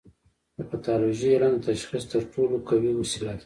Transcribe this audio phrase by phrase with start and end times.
[0.57, 3.39] د پیتالوژي علم د تشخیص تر ټولو قوي وسیله ده.